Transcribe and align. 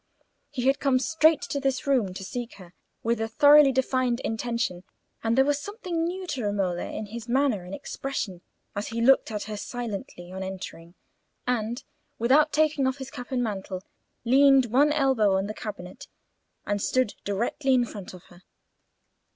He 0.49 0.63
had 0.65 0.79
come 0.79 0.97
straight 0.97 1.43
to 1.43 1.59
this 1.59 1.85
room 1.85 2.11
to 2.15 2.23
seek 2.23 2.55
her, 2.55 2.73
with 3.03 3.21
a 3.21 3.27
thoroughly 3.27 3.71
defined 3.71 4.19
intention, 4.21 4.83
and 5.23 5.37
there 5.37 5.45
was 5.45 5.59
something 5.61 6.03
new 6.03 6.25
to 6.25 6.43
Romola 6.45 6.85
in 6.85 7.05
his 7.05 7.29
manner 7.29 7.63
and 7.65 7.75
expression 7.75 8.41
as 8.75 8.87
he 8.87 8.99
looked 8.99 9.29
at 9.29 9.43
her 9.43 9.55
silently 9.55 10.31
on 10.31 10.41
entering, 10.41 10.95
and, 11.45 11.83
without 12.17 12.51
taking 12.51 12.87
off 12.87 12.97
his 12.97 13.11
cap 13.11 13.29
and 13.31 13.43
mantle, 13.43 13.83
leaned 14.25 14.71
one 14.71 14.91
elbow 14.91 15.37
on 15.37 15.45
the 15.45 15.53
cabinet, 15.53 16.07
and 16.65 16.81
stood 16.81 17.13
directly 17.23 17.75
in 17.75 17.85
front 17.85 18.15
of 18.15 18.23
her. 18.23 18.41